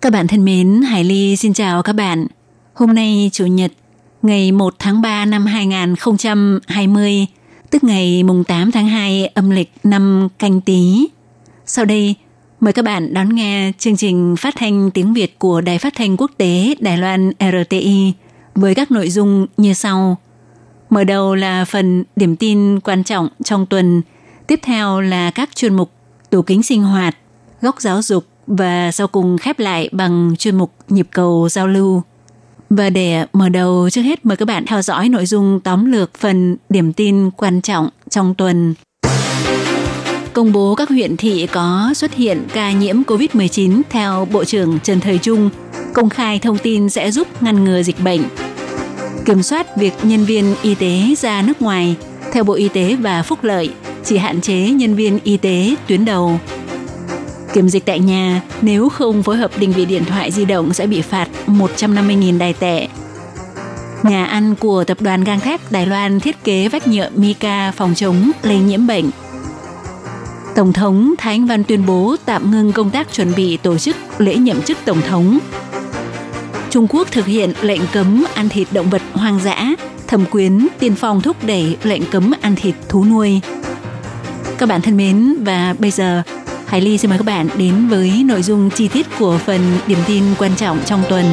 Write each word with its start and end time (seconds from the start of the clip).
Các 0.00 0.12
bạn 0.12 0.26
thân 0.26 0.44
mến, 0.44 0.82
Hải 0.82 1.04
Ly 1.04 1.36
xin 1.36 1.52
chào 1.52 1.82
các 1.82 1.92
bạn. 1.92 2.26
Hôm 2.74 2.94
nay 2.94 3.30
Chủ 3.32 3.46
nhật, 3.46 3.72
ngày 4.22 4.52
1 4.52 4.74
tháng 4.78 5.02
3 5.02 5.24
năm 5.24 5.46
2020, 5.46 7.26
tức 7.70 7.84
ngày 7.84 8.22
mùng 8.22 8.44
8 8.44 8.70
tháng 8.70 8.86
2 8.88 9.26
âm 9.26 9.50
lịch 9.50 9.70
năm 9.84 10.28
canh 10.38 10.60
tí. 10.60 11.08
Sau 11.66 11.84
đây, 11.84 12.14
mời 12.60 12.72
các 12.72 12.84
bạn 12.84 13.14
đón 13.14 13.34
nghe 13.34 13.72
chương 13.78 13.96
trình 13.96 14.36
phát 14.38 14.54
thanh 14.56 14.90
tiếng 14.90 15.14
Việt 15.14 15.38
của 15.38 15.60
Đài 15.60 15.78
Phát 15.78 15.92
thanh 15.96 16.16
Quốc 16.16 16.30
tế 16.36 16.74
Đài 16.80 16.98
Loan 16.98 17.32
RTI 17.40 18.12
với 18.54 18.74
các 18.74 18.90
nội 18.90 19.10
dung 19.10 19.46
như 19.56 19.74
sau. 19.74 20.16
Mở 20.90 21.04
đầu 21.04 21.34
là 21.34 21.64
phần 21.64 22.04
điểm 22.16 22.36
tin 22.36 22.80
quan 22.80 23.04
trọng 23.04 23.28
trong 23.44 23.66
tuần, 23.66 24.02
tiếp 24.46 24.60
theo 24.62 25.00
là 25.00 25.30
các 25.30 25.56
chuyên 25.56 25.74
mục 25.74 25.90
tủ 26.30 26.42
kính 26.42 26.62
sinh 26.62 26.82
hoạt, 26.82 27.16
góc 27.62 27.80
giáo 27.80 28.02
dục 28.02 28.24
và 28.48 28.92
sau 28.92 29.06
cùng 29.06 29.38
khép 29.38 29.58
lại 29.58 29.88
bằng 29.92 30.34
chuyên 30.38 30.56
mục 30.56 30.72
nhịp 30.88 31.06
cầu 31.10 31.48
giao 31.48 31.66
lưu. 31.66 32.02
Và 32.70 32.90
để 32.90 33.26
mở 33.32 33.48
đầu 33.48 33.90
trước 33.90 34.02
hết 34.02 34.26
mời 34.26 34.36
các 34.36 34.44
bạn 34.44 34.66
theo 34.66 34.82
dõi 34.82 35.08
nội 35.08 35.26
dung 35.26 35.60
tóm 35.60 35.92
lược 35.92 36.18
phần 36.18 36.56
điểm 36.68 36.92
tin 36.92 37.30
quan 37.30 37.60
trọng 37.60 37.88
trong 38.10 38.34
tuần. 38.34 38.74
Công 40.32 40.52
bố 40.52 40.74
các 40.74 40.88
huyện 40.88 41.16
thị 41.16 41.46
có 41.46 41.90
xuất 41.94 42.14
hiện 42.14 42.42
ca 42.54 42.72
nhiễm 42.72 43.02
COVID-19 43.02 43.82
theo 43.90 44.24
Bộ 44.32 44.44
trưởng 44.44 44.78
Trần 44.80 45.00
Thời 45.00 45.18
Trung, 45.18 45.50
công 45.94 46.08
khai 46.08 46.38
thông 46.38 46.58
tin 46.58 46.90
sẽ 46.90 47.10
giúp 47.10 47.42
ngăn 47.42 47.64
ngừa 47.64 47.82
dịch 47.82 48.00
bệnh. 48.04 48.22
Kiểm 49.24 49.42
soát 49.42 49.76
việc 49.76 49.92
nhân 50.02 50.24
viên 50.24 50.54
y 50.62 50.74
tế 50.74 51.14
ra 51.18 51.42
nước 51.42 51.62
ngoài, 51.62 51.96
theo 52.32 52.44
Bộ 52.44 52.54
Y 52.54 52.68
tế 52.68 52.96
và 53.00 53.22
Phúc 53.22 53.44
lợi, 53.44 53.70
chỉ 54.04 54.16
hạn 54.16 54.40
chế 54.40 54.70
nhân 54.70 54.94
viên 54.94 55.18
y 55.24 55.36
tế 55.36 55.74
tuyến 55.86 56.04
đầu 56.04 56.40
Kiểm 57.58 57.68
dịch 57.68 57.84
tại 57.86 58.00
nhà, 58.00 58.42
nếu 58.62 58.88
không 58.88 59.22
phối 59.22 59.36
hợp 59.36 59.50
định 59.58 59.72
vị 59.72 59.84
điện 59.84 60.04
thoại 60.04 60.30
di 60.30 60.44
động 60.44 60.74
sẽ 60.74 60.86
bị 60.86 61.02
phạt 61.02 61.28
150.000 61.46 62.38
đài 62.38 62.52
tệ. 62.52 62.88
Nhà 64.02 64.24
ăn 64.24 64.54
của 64.54 64.84
tập 64.84 64.96
đoàn 65.00 65.24
gang 65.24 65.40
thép 65.40 65.72
Đài 65.72 65.86
Loan 65.86 66.20
thiết 66.20 66.44
kế 66.44 66.68
vách 66.68 66.88
nhựa 66.88 67.10
mica 67.14 67.72
phòng 67.76 67.94
chống 67.94 68.30
lây 68.42 68.58
nhiễm 68.58 68.86
bệnh. 68.86 69.10
Tổng 70.54 70.72
thống 70.72 71.14
Thái 71.18 71.34
Anh 71.34 71.46
Văn 71.46 71.64
tuyên 71.64 71.86
bố 71.86 72.16
tạm 72.24 72.50
ngưng 72.50 72.72
công 72.72 72.90
tác 72.90 73.12
chuẩn 73.12 73.34
bị 73.34 73.56
tổ 73.56 73.78
chức 73.78 73.96
lễ 74.18 74.36
nhậm 74.36 74.62
chức 74.62 74.78
Tổng 74.84 75.00
thống. 75.00 75.38
Trung 76.70 76.86
Quốc 76.90 77.08
thực 77.10 77.26
hiện 77.26 77.52
lệnh 77.62 77.82
cấm 77.92 78.24
ăn 78.34 78.48
thịt 78.48 78.68
động 78.72 78.90
vật 78.90 79.02
hoang 79.12 79.40
dã, 79.40 79.74
thẩm 80.06 80.24
quyến 80.26 80.66
tiên 80.78 80.94
phong 80.94 81.20
thúc 81.20 81.36
đẩy 81.46 81.76
lệnh 81.82 82.02
cấm 82.10 82.32
ăn 82.40 82.56
thịt 82.56 82.74
thú 82.88 83.04
nuôi. 83.04 83.40
Các 84.58 84.68
bạn 84.68 84.80
thân 84.80 84.96
mến, 84.96 85.44
và 85.44 85.74
bây 85.78 85.90
giờ 85.90 86.22
Hải 86.68 86.80
Ly 86.80 86.98
xin 86.98 87.08
mời 87.10 87.18
các 87.18 87.26
bạn 87.26 87.48
đến 87.58 87.88
với 87.88 88.22
nội 88.26 88.42
dung 88.42 88.70
chi 88.70 88.88
tiết 88.88 89.06
của 89.18 89.38
phần 89.38 89.60
điểm 89.86 89.98
tin 90.06 90.22
quan 90.38 90.50
trọng 90.56 90.78
trong 90.84 91.02
tuần. 91.08 91.24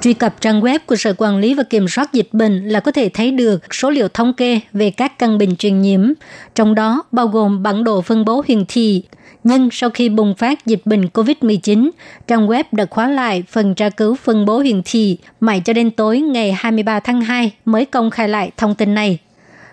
Truy 0.00 0.12
cập 0.12 0.40
trang 0.40 0.60
web 0.60 0.78
của 0.86 0.96
Sở 0.96 1.14
Quản 1.18 1.38
lý 1.38 1.54
và 1.54 1.62
Kiểm 1.62 1.88
soát 1.88 2.12
Dịch 2.12 2.28
bệnh 2.32 2.68
là 2.68 2.80
có 2.80 2.92
thể 2.92 3.08
thấy 3.08 3.30
được 3.30 3.74
số 3.74 3.90
liệu 3.90 4.08
thống 4.08 4.32
kê 4.32 4.60
về 4.72 4.90
các 4.90 5.18
căn 5.18 5.38
bệnh 5.38 5.56
truyền 5.56 5.82
nhiễm, 5.82 6.12
trong 6.54 6.74
đó 6.74 7.02
bao 7.12 7.26
gồm 7.26 7.62
bản 7.62 7.84
đồ 7.84 8.00
phân 8.00 8.24
bố 8.24 8.42
hiển 8.48 8.64
thị. 8.68 9.02
Nhưng 9.44 9.68
sau 9.72 9.90
khi 9.90 10.08
bùng 10.08 10.34
phát 10.34 10.66
dịch 10.66 10.82
bệnh 10.84 11.04
COVID-19, 11.04 11.90
trang 12.26 12.46
web 12.46 12.64
đã 12.72 12.86
khóa 12.90 13.08
lại 13.08 13.44
phần 13.50 13.74
tra 13.74 13.88
cứu 13.88 14.14
phân 14.14 14.44
bố 14.44 14.58
hiển 14.58 14.82
thị 14.84 15.18
mãi 15.40 15.62
cho 15.64 15.72
đến 15.72 15.90
tối 15.90 16.20
ngày 16.20 16.52
23 16.52 17.00
tháng 17.00 17.20
2 17.20 17.52
mới 17.64 17.84
công 17.84 18.10
khai 18.10 18.28
lại 18.28 18.50
thông 18.56 18.74
tin 18.74 18.94
này. 18.94 19.18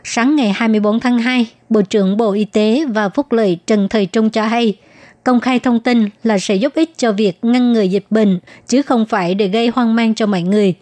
Sáng 0.06 0.36
ngày 0.36 0.52
24 0.56 1.00
tháng 1.00 1.20
2, 1.20 1.48
Bộ 1.70 1.82
trưởng 1.82 2.18
Bộ 2.18 2.32
Y 2.32 2.46
tế 2.46 2.86
và 2.90 3.10
Phúc 3.10 3.32
lợi 3.32 3.58
Trần 3.68 3.88
Thời 3.90 4.06
Trung 4.06 4.30
cho 4.30 4.46
hay, 4.46 4.78
công 5.24 5.40
khai 5.40 5.60
thông 5.60 5.80
tin 5.80 6.10
là 6.24 6.40
sẽ 6.40 6.56
giúp 6.56 6.74
ích 6.76 6.98
cho 6.98 7.12
việc 7.12 7.38
ngăn 7.42 7.74
ngừa 7.74 7.82
dịch 7.82 8.06
bệnh, 8.10 8.40
chứ 8.68 8.82
không 8.82 9.06
phải 9.06 9.36
để 9.36 9.48
gây 9.48 9.68
hoang 9.68 9.96
mang 9.96 10.16
cho 10.16 10.26
mọi 10.26 10.42
người. 10.42 10.74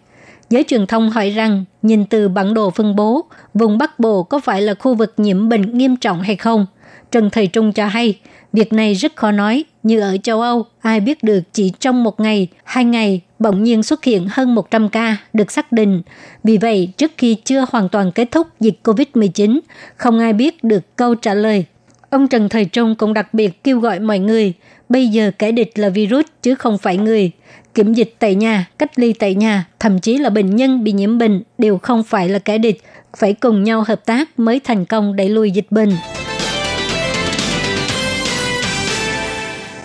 Giới 0.50 0.64
truyền 0.68 0.86
thông 0.86 1.10
hỏi 1.10 1.30
rằng, 1.30 1.64
nhìn 1.82 2.04
từ 2.04 2.28
bản 2.28 2.54
đồ 2.54 2.70
phân 2.70 2.96
bố, 2.96 3.24
vùng 3.54 3.78
Bắc 3.78 3.98
Bộ 4.00 4.22
có 4.22 4.40
phải 4.40 4.62
là 4.62 4.74
khu 4.74 4.94
vực 4.94 5.14
nhiễm 5.16 5.48
bệnh 5.48 5.78
nghiêm 5.78 5.96
trọng 5.96 6.22
hay 6.22 6.36
không? 6.36 6.66
Trần 7.10 7.30
Thời 7.30 7.46
Trung 7.46 7.72
cho 7.72 7.86
hay, 7.86 8.18
việc 8.52 8.72
này 8.72 8.94
rất 8.94 9.16
khó 9.16 9.30
nói, 9.30 9.64
như 9.82 10.00
ở 10.00 10.16
châu 10.22 10.40
Âu, 10.40 10.66
ai 10.80 11.00
biết 11.00 11.22
được 11.22 11.40
chỉ 11.52 11.72
trong 11.80 12.04
một 12.04 12.20
ngày, 12.20 12.48
hai 12.64 12.84
ngày 12.84 13.20
bỗng 13.42 13.62
nhiên 13.62 13.82
xuất 13.82 14.04
hiện 14.04 14.26
hơn 14.30 14.54
100 14.54 14.88
ca 14.88 15.16
được 15.32 15.52
xác 15.52 15.72
định. 15.72 16.02
Vì 16.44 16.58
vậy, 16.58 16.92
trước 16.96 17.12
khi 17.18 17.36
chưa 17.44 17.64
hoàn 17.70 17.88
toàn 17.88 18.12
kết 18.12 18.30
thúc 18.30 18.46
dịch 18.60 18.78
COVID-19, 18.84 19.60
không 19.96 20.18
ai 20.18 20.32
biết 20.32 20.64
được 20.64 20.96
câu 20.96 21.14
trả 21.14 21.34
lời. 21.34 21.64
Ông 22.10 22.28
Trần 22.28 22.48
Thời 22.48 22.64
Trung 22.64 22.94
cũng 22.94 23.14
đặc 23.14 23.34
biệt 23.34 23.64
kêu 23.64 23.80
gọi 23.80 24.00
mọi 24.00 24.18
người, 24.18 24.52
bây 24.88 25.08
giờ 25.08 25.30
kẻ 25.38 25.52
địch 25.52 25.78
là 25.78 25.88
virus 25.88 26.24
chứ 26.42 26.54
không 26.54 26.78
phải 26.78 26.96
người. 26.96 27.30
Kiểm 27.74 27.94
dịch 27.94 28.14
tại 28.18 28.34
nhà, 28.34 28.66
cách 28.78 28.98
ly 28.98 29.12
tại 29.12 29.34
nhà, 29.34 29.66
thậm 29.78 30.00
chí 30.00 30.18
là 30.18 30.30
bệnh 30.30 30.56
nhân 30.56 30.84
bị 30.84 30.92
nhiễm 30.92 31.18
bệnh 31.18 31.42
đều 31.58 31.78
không 31.78 32.02
phải 32.02 32.28
là 32.28 32.38
kẻ 32.38 32.58
địch, 32.58 32.82
phải 33.16 33.32
cùng 33.32 33.64
nhau 33.64 33.84
hợp 33.86 34.06
tác 34.06 34.38
mới 34.38 34.60
thành 34.64 34.84
công 34.84 35.16
đẩy 35.16 35.28
lùi 35.28 35.50
dịch 35.50 35.66
bệnh. 35.70 35.90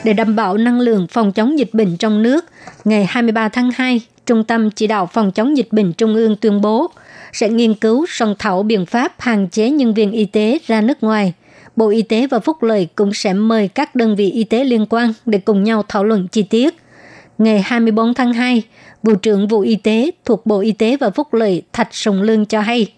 Để 0.04 0.14
đảm 0.14 0.36
bảo 0.36 0.58
năng 0.58 0.80
lượng 0.80 1.08
phòng 1.08 1.32
chống 1.32 1.60
dịch 1.60 1.74
bệnh 1.74 1.98
trong 1.98 2.24
nước, 2.24 2.46
ngày 2.86 3.06
23 3.10 3.50
tháng 3.50 3.72
2, 3.72 4.02
Trung 4.26 4.44
tâm 4.44 4.72
Chỉ 4.72 4.88
đạo 4.88 5.10
Phòng 5.14 5.32
chống 5.32 5.58
dịch 5.58 5.68
bệnh 5.72 5.94
Trung 5.94 6.16
ương 6.16 6.36
tuyên 6.36 6.62
bố 6.62 6.92
sẽ 7.34 7.50
nghiên 7.50 7.74
cứu 7.74 8.06
soạn 8.10 8.34
thảo 8.40 8.64
biện 8.64 8.86
pháp 8.86 9.14
hạn 9.18 9.48
chế 9.50 9.70
nhân 9.70 9.94
viên 9.94 10.12
y 10.12 10.26
tế 10.26 10.60
ra 10.68 10.82
nước 10.82 11.04
ngoài. 11.04 11.34
Bộ 11.76 11.90
Y 11.90 12.02
tế 12.02 12.28
và 12.28 12.40
Phúc 12.40 12.64
lợi 12.64 12.88
cũng 12.96 13.14
sẽ 13.14 13.34
mời 13.34 13.68
các 13.68 13.96
đơn 13.96 14.16
vị 14.16 14.32
y 14.32 14.44
tế 14.44 14.64
liên 14.64 14.86
quan 14.90 15.14
để 15.26 15.38
cùng 15.38 15.64
nhau 15.64 15.84
thảo 15.88 16.04
luận 16.04 16.28
chi 16.28 16.44
tiết. 16.44 16.76
Ngày 17.38 17.62
24 17.66 18.14
tháng 18.14 18.34
2, 18.34 18.64
Vụ 19.04 19.16
trưởng 19.16 19.48
Vụ 19.48 19.60
Y 19.60 19.76
tế 19.76 20.12
thuộc 20.26 20.46
Bộ 20.46 20.60
Y 20.60 20.72
tế 20.72 20.98
và 20.98 21.10
Phúc 21.10 21.34
lợi 21.34 21.62
Thạch 21.74 21.96
Sùng 21.96 22.22
Lương 22.22 22.46
cho 22.46 22.62
hay, 22.62 22.94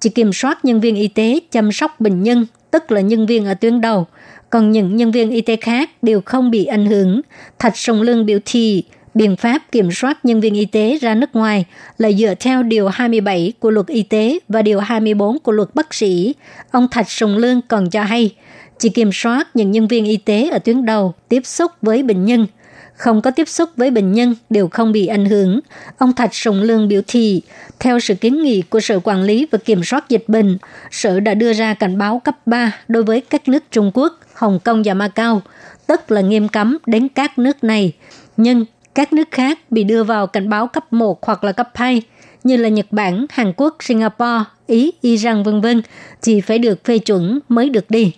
chỉ 0.00 0.10
kiểm 0.10 0.32
soát 0.32 0.64
nhân 0.64 0.80
viên 0.80 0.96
y 0.96 1.08
tế 1.08 1.40
chăm 1.50 1.72
sóc 1.72 2.00
bệnh 2.00 2.22
nhân, 2.22 2.46
tức 2.70 2.92
là 2.92 3.00
nhân 3.00 3.26
viên 3.26 3.46
ở 3.46 3.54
tuyến 3.54 3.80
đầu, 3.80 4.06
còn 4.54 4.72
những 4.72 4.96
nhân 4.96 5.10
viên 5.10 5.30
y 5.30 5.40
tế 5.40 5.56
khác 5.56 5.90
đều 6.02 6.20
không 6.20 6.50
bị 6.50 6.64
ảnh 6.64 6.86
hưởng. 6.86 7.20
Thạch 7.58 7.76
Sông 7.76 8.02
Lương 8.02 8.26
biểu 8.26 8.38
thị 8.44 8.84
biện 9.14 9.36
pháp 9.36 9.72
kiểm 9.72 9.90
soát 9.92 10.24
nhân 10.24 10.40
viên 10.40 10.54
y 10.54 10.64
tế 10.64 10.98
ra 11.00 11.14
nước 11.14 11.30
ngoài 11.32 11.64
là 11.98 12.12
dựa 12.12 12.34
theo 12.40 12.62
Điều 12.62 12.88
27 12.88 13.52
của 13.60 13.70
luật 13.70 13.86
y 13.86 14.02
tế 14.02 14.38
và 14.48 14.62
Điều 14.62 14.80
24 14.80 15.38
của 15.38 15.52
luật 15.52 15.68
bác 15.74 15.94
sĩ. 15.94 16.34
Ông 16.70 16.88
Thạch 16.90 17.10
Sùng 17.10 17.36
Lương 17.36 17.60
còn 17.68 17.90
cho 17.90 18.02
hay, 18.02 18.34
chỉ 18.78 18.88
kiểm 18.88 19.10
soát 19.12 19.56
những 19.56 19.70
nhân 19.70 19.88
viên 19.88 20.04
y 20.04 20.16
tế 20.16 20.48
ở 20.48 20.58
tuyến 20.58 20.84
đầu 20.84 21.14
tiếp 21.28 21.46
xúc 21.46 21.72
với 21.82 22.02
bệnh 22.02 22.24
nhân, 22.24 22.46
không 22.96 23.22
có 23.22 23.30
tiếp 23.30 23.48
xúc 23.48 23.70
với 23.76 23.90
bệnh 23.90 24.12
nhân 24.12 24.34
đều 24.50 24.68
không 24.68 24.92
bị 24.92 25.06
ảnh 25.06 25.24
hưởng. 25.24 25.60
Ông 25.98 26.12
Thạch 26.12 26.34
Sùng 26.34 26.62
Lương 26.62 26.88
biểu 26.88 27.00
thị, 27.06 27.42
theo 27.80 28.00
sự 28.00 28.14
kiến 28.14 28.42
nghị 28.42 28.62
của 28.62 28.80
Sở 28.80 29.00
Quản 29.04 29.22
lý 29.22 29.46
và 29.50 29.58
Kiểm 29.58 29.84
soát 29.84 30.08
Dịch 30.08 30.24
bệnh, 30.28 30.58
Sở 30.90 31.20
đã 31.20 31.34
đưa 31.34 31.52
ra 31.52 31.74
cảnh 31.74 31.98
báo 31.98 32.20
cấp 32.24 32.36
3 32.46 32.78
đối 32.88 33.02
với 33.02 33.20
các 33.20 33.48
nước 33.48 33.62
Trung 33.70 33.90
Quốc 33.94 34.20
Hồng 34.34 34.58
Kông 34.64 34.82
và 34.84 34.94
Macau, 34.94 35.42
tức 35.86 36.10
là 36.10 36.20
nghiêm 36.20 36.48
cấm 36.48 36.78
đến 36.86 37.08
các 37.08 37.38
nước 37.38 37.64
này. 37.64 37.92
Nhưng 38.36 38.64
các 38.94 39.12
nước 39.12 39.28
khác 39.30 39.58
bị 39.70 39.84
đưa 39.84 40.04
vào 40.04 40.26
cảnh 40.26 40.48
báo 40.48 40.66
cấp 40.66 40.92
1 40.92 41.26
hoặc 41.26 41.44
là 41.44 41.52
cấp 41.52 41.70
2 41.74 42.02
như 42.44 42.56
là 42.56 42.68
Nhật 42.68 42.86
Bản, 42.90 43.26
Hàn 43.30 43.52
Quốc, 43.56 43.76
Singapore, 43.80 44.44
Ý, 44.66 44.92
Iran 45.00 45.42
vân 45.42 45.60
vân 45.60 45.82
chỉ 46.20 46.40
phải 46.40 46.58
được 46.58 46.84
phê 46.84 46.98
chuẩn 46.98 47.38
mới 47.48 47.68
được 47.68 47.90
đi. 47.90 48.12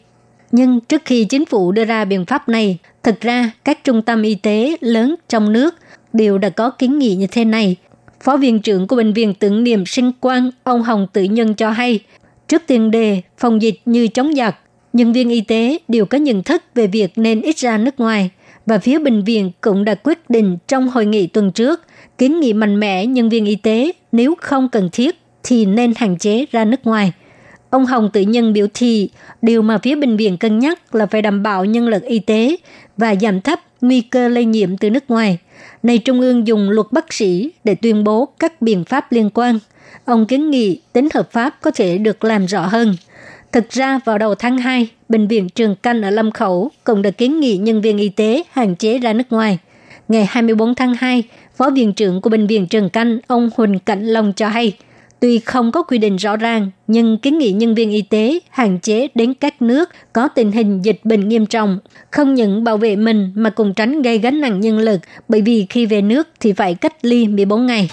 Nhưng 0.52 0.80
trước 0.80 1.02
khi 1.04 1.24
chính 1.24 1.46
phủ 1.46 1.72
đưa 1.72 1.84
ra 1.84 2.04
biện 2.04 2.26
pháp 2.26 2.48
này, 2.48 2.78
thực 3.02 3.20
ra 3.20 3.50
các 3.64 3.84
trung 3.84 4.02
tâm 4.02 4.22
y 4.22 4.34
tế 4.34 4.76
lớn 4.80 5.14
trong 5.28 5.52
nước 5.52 5.74
đều 6.12 6.38
đã 6.38 6.48
có 6.48 6.70
kiến 6.70 6.98
nghị 6.98 7.14
như 7.14 7.26
thế 7.26 7.44
này. 7.44 7.76
Phó 8.20 8.36
viện 8.36 8.60
trưởng 8.60 8.86
của 8.86 8.96
Bệnh 8.96 9.12
viện 9.12 9.34
tưởng 9.34 9.64
niệm 9.64 9.86
sinh 9.86 10.12
quan 10.20 10.50
ông 10.64 10.82
Hồng 10.82 11.06
Tự 11.12 11.22
Nhân 11.22 11.54
cho 11.54 11.70
hay, 11.70 12.00
trước 12.48 12.62
tiền 12.66 12.90
đề 12.90 13.22
phòng 13.38 13.62
dịch 13.62 13.80
như 13.84 14.08
chống 14.08 14.34
giặc, 14.34 14.56
nhân 14.92 15.12
viên 15.12 15.28
y 15.28 15.40
tế 15.40 15.78
đều 15.88 16.06
có 16.06 16.18
nhận 16.18 16.42
thức 16.42 16.62
về 16.74 16.86
việc 16.86 17.12
nên 17.16 17.42
ít 17.42 17.56
ra 17.58 17.78
nước 17.78 18.00
ngoài 18.00 18.30
và 18.66 18.78
phía 18.78 18.98
bệnh 18.98 19.24
viện 19.24 19.50
cũng 19.60 19.84
đã 19.84 19.94
quyết 19.94 20.30
định 20.30 20.58
trong 20.68 20.88
hội 20.88 21.06
nghị 21.06 21.26
tuần 21.26 21.52
trước 21.52 21.82
kiến 22.18 22.40
nghị 22.40 22.52
mạnh 22.52 22.80
mẽ 22.80 23.06
nhân 23.06 23.28
viên 23.28 23.46
y 23.46 23.56
tế 23.56 23.92
nếu 24.12 24.34
không 24.40 24.68
cần 24.68 24.88
thiết 24.92 25.16
thì 25.42 25.66
nên 25.66 25.92
hạn 25.96 26.18
chế 26.18 26.44
ra 26.52 26.64
nước 26.64 26.86
ngoài. 26.86 27.12
Ông 27.70 27.86
Hồng 27.86 28.10
tự 28.12 28.20
nhân 28.20 28.52
biểu 28.52 28.66
thị 28.74 29.10
điều 29.42 29.62
mà 29.62 29.78
phía 29.78 29.94
bệnh 29.94 30.16
viện 30.16 30.36
cân 30.36 30.58
nhắc 30.58 30.94
là 30.94 31.06
phải 31.06 31.22
đảm 31.22 31.42
bảo 31.42 31.64
nhân 31.64 31.88
lực 31.88 32.02
y 32.02 32.18
tế 32.18 32.56
và 32.96 33.14
giảm 33.14 33.40
thấp 33.40 33.60
nguy 33.80 34.00
cơ 34.00 34.28
lây 34.28 34.44
nhiễm 34.44 34.76
từ 34.76 34.90
nước 34.90 35.10
ngoài. 35.10 35.38
Này 35.82 35.98
Trung 35.98 36.20
ương 36.20 36.46
dùng 36.46 36.70
luật 36.70 36.86
bác 36.90 37.12
sĩ 37.12 37.50
để 37.64 37.74
tuyên 37.74 38.04
bố 38.04 38.28
các 38.38 38.62
biện 38.62 38.84
pháp 38.84 39.12
liên 39.12 39.30
quan. 39.34 39.58
Ông 40.04 40.26
kiến 40.26 40.50
nghị 40.50 40.80
tính 40.92 41.08
hợp 41.14 41.32
pháp 41.32 41.60
có 41.60 41.70
thể 41.70 41.98
được 41.98 42.24
làm 42.24 42.46
rõ 42.46 42.66
hơn. 42.66 42.96
Thực 43.52 43.70
ra 43.70 44.00
vào 44.04 44.18
đầu 44.18 44.34
tháng 44.34 44.58
2, 44.58 44.88
Bệnh 45.08 45.28
viện 45.28 45.48
Trường 45.48 45.74
Canh 45.76 46.02
ở 46.02 46.10
Lâm 46.10 46.30
Khẩu 46.30 46.70
cũng 46.84 47.02
đã 47.02 47.10
kiến 47.10 47.40
nghị 47.40 47.56
nhân 47.56 47.80
viên 47.80 47.98
y 47.98 48.08
tế 48.08 48.42
hạn 48.50 48.76
chế 48.76 48.98
ra 48.98 49.12
nước 49.12 49.32
ngoài. 49.32 49.58
Ngày 50.08 50.26
24 50.28 50.74
tháng 50.74 50.94
2, 50.94 51.22
Phó 51.56 51.70
Viện 51.70 51.92
trưởng 51.92 52.20
của 52.20 52.30
Bệnh 52.30 52.46
viện 52.46 52.66
Trường 52.66 52.90
Canh, 52.90 53.18
ông 53.26 53.50
Huỳnh 53.56 53.78
Cảnh 53.78 54.06
Long 54.06 54.32
cho 54.32 54.48
hay, 54.48 54.76
tuy 55.20 55.38
không 55.38 55.72
có 55.72 55.82
quy 55.82 55.98
định 55.98 56.16
rõ 56.16 56.36
ràng, 56.36 56.70
nhưng 56.86 57.18
kiến 57.18 57.38
nghị 57.38 57.52
nhân 57.52 57.74
viên 57.74 57.90
y 57.90 58.02
tế 58.02 58.38
hạn 58.50 58.78
chế 58.82 59.08
đến 59.14 59.34
các 59.34 59.62
nước 59.62 59.90
có 60.12 60.28
tình 60.28 60.52
hình 60.52 60.82
dịch 60.82 61.00
bệnh 61.04 61.28
nghiêm 61.28 61.46
trọng, 61.46 61.78
không 62.10 62.34
những 62.34 62.64
bảo 62.64 62.76
vệ 62.76 62.96
mình 62.96 63.32
mà 63.34 63.50
còn 63.50 63.74
tránh 63.74 64.02
gây 64.02 64.18
gánh 64.18 64.40
nặng 64.40 64.60
nhân 64.60 64.78
lực, 64.78 65.00
bởi 65.28 65.40
vì 65.40 65.66
khi 65.70 65.86
về 65.86 66.02
nước 66.02 66.28
thì 66.40 66.52
phải 66.52 66.74
cách 66.74 66.94
ly 67.02 67.28
14 67.28 67.66
ngày. 67.66 67.88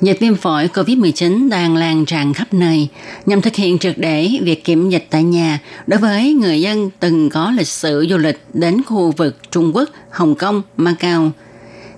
Dịch 0.00 0.20
viêm 0.20 0.34
phổi 0.34 0.68
COVID-19 0.74 1.48
đang 1.48 1.76
lan 1.76 2.04
tràn 2.04 2.34
khắp 2.34 2.54
nơi 2.54 2.88
nhằm 3.26 3.40
thực 3.42 3.54
hiện 3.54 3.78
triệt 3.78 3.94
để 3.98 4.30
việc 4.42 4.64
kiểm 4.64 4.90
dịch 4.90 5.06
tại 5.10 5.22
nhà 5.22 5.58
đối 5.86 6.00
với 6.00 6.32
người 6.32 6.60
dân 6.60 6.90
từng 7.00 7.30
có 7.30 7.50
lịch 7.50 7.66
sử 7.66 8.06
du 8.10 8.16
lịch 8.16 8.40
đến 8.54 8.82
khu 8.86 9.12
vực 9.16 9.36
Trung 9.50 9.72
Quốc, 9.74 9.88
Hồng 10.10 10.34
Kông, 10.34 10.62
Macau. 10.76 11.30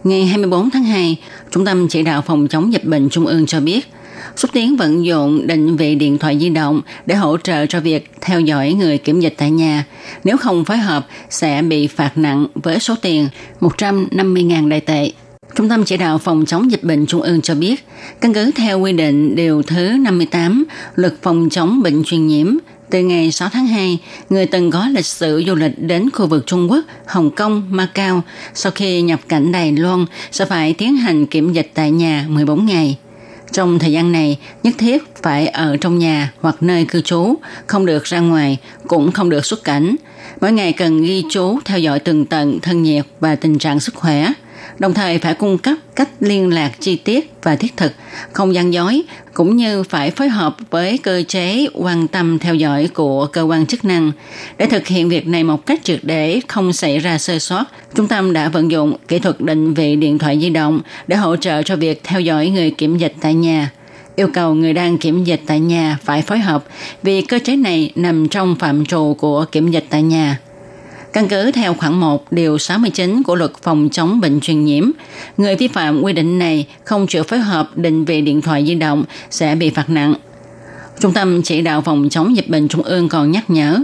Ngày 0.04 0.26
24 0.26 0.70
tháng 0.70 0.84
2, 0.84 1.16
Trung 1.50 1.64
tâm 1.64 1.88
Chỉ 1.88 2.02
đạo 2.02 2.22
Phòng 2.22 2.48
chống 2.48 2.72
dịch 2.72 2.84
bệnh 2.84 3.08
Trung 3.10 3.26
ương 3.26 3.46
cho 3.46 3.60
biết, 3.60 3.88
xúc 4.36 4.50
tiến 4.54 4.76
vận 4.76 5.04
dụng 5.04 5.46
định 5.46 5.76
vị 5.76 5.94
điện 5.94 6.18
thoại 6.18 6.38
di 6.38 6.48
động 6.48 6.80
để 7.06 7.14
hỗ 7.14 7.36
trợ 7.36 7.66
cho 7.66 7.80
việc 7.80 8.10
theo 8.20 8.40
dõi 8.40 8.72
người 8.72 8.98
kiểm 8.98 9.20
dịch 9.20 9.34
tại 9.36 9.50
nhà. 9.50 9.84
Nếu 10.24 10.36
không 10.36 10.64
phối 10.64 10.78
hợp, 10.78 11.06
sẽ 11.30 11.62
bị 11.62 11.86
phạt 11.86 12.18
nặng 12.18 12.46
với 12.54 12.80
số 12.80 12.94
tiền 13.02 13.28
150.000 13.60 14.68
đại 14.68 14.80
tệ. 14.80 15.12
Trung 15.54 15.68
tâm 15.68 15.84
chỉ 15.84 15.96
đạo 15.96 16.18
phòng 16.18 16.44
chống 16.46 16.70
dịch 16.70 16.84
bệnh 16.84 17.06
Trung 17.06 17.22
ương 17.22 17.40
cho 17.40 17.54
biết, 17.54 17.84
căn 18.20 18.34
cứ 18.34 18.50
theo 18.50 18.80
quy 18.80 18.92
định 18.92 19.36
điều 19.36 19.62
thứ 19.62 19.96
58 20.00 20.64
luật 20.94 21.14
phòng 21.22 21.48
chống 21.50 21.82
bệnh 21.82 22.04
truyền 22.04 22.26
nhiễm, 22.26 22.56
từ 22.90 23.00
ngày 23.00 23.32
6 23.32 23.48
tháng 23.48 23.66
2, 23.66 23.98
người 24.30 24.46
từng 24.46 24.70
có 24.70 24.88
lịch 24.88 25.06
sử 25.06 25.42
du 25.46 25.54
lịch 25.54 25.78
đến 25.78 26.10
khu 26.10 26.26
vực 26.26 26.46
Trung 26.46 26.70
Quốc, 26.70 26.84
Hồng 27.06 27.30
Kông, 27.30 27.62
Macau 27.70 28.22
sau 28.54 28.72
khi 28.74 29.02
nhập 29.02 29.20
cảnh 29.28 29.52
Đài 29.52 29.72
Loan 29.72 30.06
sẽ 30.32 30.44
phải 30.44 30.74
tiến 30.74 30.96
hành 30.96 31.26
kiểm 31.26 31.52
dịch 31.52 31.70
tại 31.74 31.90
nhà 31.90 32.26
14 32.28 32.66
ngày. 32.66 32.98
Trong 33.52 33.78
thời 33.78 33.92
gian 33.92 34.12
này, 34.12 34.38
nhất 34.62 34.74
thiết 34.78 35.02
phải 35.22 35.46
ở 35.46 35.76
trong 35.76 35.98
nhà 35.98 36.32
hoặc 36.40 36.56
nơi 36.60 36.84
cư 36.84 37.00
trú, 37.00 37.34
không 37.66 37.86
được 37.86 38.04
ra 38.04 38.20
ngoài, 38.20 38.58
cũng 38.86 39.12
không 39.12 39.30
được 39.30 39.46
xuất 39.46 39.64
cảnh. 39.64 39.96
Mỗi 40.40 40.52
ngày 40.52 40.72
cần 40.72 41.02
ghi 41.02 41.24
chú 41.30 41.58
theo 41.64 41.78
dõi 41.78 41.98
từng 41.98 42.26
tận 42.26 42.60
thân 42.60 42.82
nhiệt 42.82 43.04
và 43.20 43.34
tình 43.34 43.58
trạng 43.58 43.80
sức 43.80 43.94
khỏe– 43.94 44.32
đồng 44.78 44.94
thời 44.94 45.18
phải 45.18 45.34
cung 45.34 45.58
cấp 45.58 45.78
cách 45.96 46.08
liên 46.20 46.48
lạc 46.48 46.70
chi 46.80 46.96
tiết 46.96 47.32
và 47.42 47.56
thiết 47.56 47.76
thực, 47.76 47.92
không 48.32 48.54
gian 48.54 48.72
dối, 48.72 49.02
cũng 49.34 49.56
như 49.56 49.82
phải 49.82 50.10
phối 50.10 50.28
hợp 50.28 50.56
với 50.70 50.98
cơ 50.98 51.22
chế 51.28 51.66
quan 51.74 52.08
tâm 52.08 52.38
theo 52.38 52.54
dõi 52.54 52.88
của 52.94 53.26
cơ 53.26 53.42
quan 53.42 53.66
chức 53.66 53.84
năng. 53.84 54.12
Để 54.58 54.66
thực 54.66 54.86
hiện 54.86 55.08
việc 55.08 55.26
này 55.26 55.44
một 55.44 55.66
cách 55.66 55.80
triệt 55.84 56.00
để 56.02 56.40
không 56.48 56.72
xảy 56.72 56.98
ra 56.98 57.18
sơ 57.18 57.38
sót, 57.38 57.64
trung 57.94 58.08
tâm 58.08 58.32
đã 58.32 58.48
vận 58.48 58.70
dụng 58.70 58.96
kỹ 59.08 59.18
thuật 59.18 59.40
định 59.40 59.74
vị 59.74 59.96
điện 59.96 60.18
thoại 60.18 60.38
di 60.40 60.50
động 60.50 60.80
để 61.06 61.16
hỗ 61.16 61.36
trợ 61.36 61.62
cho 61.62 61.76
việc 61.76 62.00
theo 62.04 62.20
dõi 62.20 62.48
người 62.48 62.70
kiểm 62.70 62.98
dịch 62.98 63.14
tại 63.20 63.34
nhà 63.34 63.70
yêu 64.20 64.28
cầu 64.34 64.54
người 64.54 64.72
đang 64.72 64.98
kiểm 64.98 65.24
dịch 65.24 65.40
tại 65.46 65.60
nhà 65.60 65.98
phải 66.04 66.22
phối 66.22 66.38
hợp 66.38 66.64
vì 67.02 67.22
cơ 67.22 67.38
chế 67.44 67.56
này 67.56 67.92
nằm 67.94 68.28
trong 68.28 68.56
phạm 68.58 68.86
trù 68.86 69.16
của 69.18 69.44
kiểm 69.52 69.70
dịch 69.70 69.84
tại 69.90 70.02
nhà. 70.02 70.38
Căn 71.12 71.28
cứ 71.28 71.50
theo 71.50 71.74
khoản 71.74 71.94
1 71.94 72.32
điều 72.32 72.58
69 72.58 73.22
của 73.22 73.34
luật 73.34 73.50
phòng 73.62 73.88
chống 73.92 74.20
bệnh 74.20 74.40
truyền 74.40 74.64
nhiễm, 74.64 74.90
người 75.36 75.56
vi 75.56 75.68
phạm 75.68 76.02
quy 76.02 76.12
định 76.12 76.38
này 76.38 76.66
không 76.84 77.06
chịu 77.06 77.22
phối 77.22 77.38
hợp 77.38 77.76
định 77.76 78.04
vị 78.04 78.20
điện 78.20 78.42
thoại 78.42 78.64
di 78.66 78.74
động 78.74 79.04
sẽ 79.30 79.54
bị 79.54 79.70
phạt 79.70 79.90
nặng. 79.90 80.14
Trung 81.00 81.12
tâm 81.12 81.42
chỉ 81.42 81.62
đạo 81.62 81.80
phòng 81.80 82.08
chống 82.08 82.36
dịch 82.36 82.48
bệnh 82.48 82.68
trung 82.68 82.82
ương 82.82 83.08
còn 83.08 83.30
nhắc 83.30 83.50
nhở, 83.50 83.78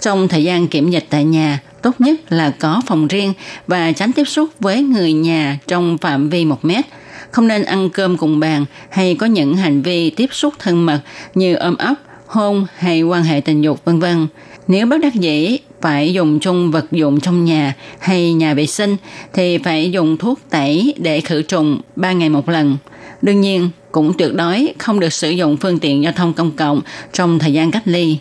trong 0.00 0.28
thời 0.28 0.44
gian 0.44 0.68
kiểm 0.68 0.90
dịch 0.90 1.06
tại 1.10 1.24
nhà, 1.24 1.60
tốt 1.82 1.94
nhất 1.98 2.32
là 2.32 2.50
có 2.58 2.82
phòng 2.86 3.08
riêng 3.08 3.32
và 3.66 3.92
tránh 3.92 4.12
tiếp 4.12 4.24
xúc 4.24 4.48
với 4.60 4.82
người 4.82 5.12
nhà 5.12 5.58
trong 5.66 5.98
phạm 5.98 6.30
vi 6.30 6.44
1 6.44 6.64
mét. 6.64 6.84
Không 7.30 7.48
nên 7.48 7.64
ăn 7.64 7.90
cơm 7.90 8.16
cùng 8.16 8.40
bàn 8.40 8.64
hay 8.90 9.14
có 9.14 9.26
những 9.26 9.56
hành 9.56 9.82
vi 9.82 10.10
tiếp 10.10 10.28
xúc 10.32 10.54
thân 10.58 10.86
mật 10.86 11.00
như 11.34 11.54
ôm 11.54 11.76
ấp, 11.76 11.94
hôn 12.32 12.66
hay 12.76 13.02
quan 13.02 13.22
hệ 13.22 13.40
tình 13.40 13.62
dục 13.62 13.84
vân 13.84 14.00
vân. 14.00 14.26
Nếu 14.68 14.86
bất 14.86 14.98
đắc 15.00 15.14
dĩ 15.14 15.58
phải 15.80 16.12
dùng 16.12 16.40
chung 16.40 16.70
vật 16.70 16.92
dụng 16.92 17.20
trong 17.20 17.44
nhà 17.44 17.74
hay 17.98 18.32
nhà 18.32 18.54
vệ 18.54 18.66
sinh 18.66 18.96
thì 19.32 19.58
phải 19.58 19.90
dùng 19.90 20.16
thuốc 20.16 20.40
tẩy 20.50 20.94
để 20.98 21.20
khử 21.20 21.42
trùng 21.42 21.80
3 21.96 22.12
ngày 22.12 22.28
một 22.28 22.48
lần. 22.48 22.76
Đương 23.22 23.40
nhiên, 23.40 23.70
cũng 23.92 24.12
tuyệt 24.18 24.34
đối 24.34 24.72
không 24.78 25.00
được 25.00 25.12
sử 25.12 25.30
dụng 25.30 25.56
phương 25.56 25.78
tiện 25.78 26.02
giao 26.02 26.12
thông 26.12 26.32
công 26.34 26.50
cộng 26.50 26.80
trong 27.12 27.38
thời 27.38 27.52
gian 27.52 27.70
cách 27.70 27.82
ly. 27.84 28.18